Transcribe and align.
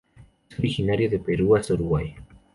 Es 0.49 0.57
originario 0.57 1.11
de 1.11 1.19
Perú 1.19 1.55
hasta 1.55 1.75
Uruguay. 1.75 2.15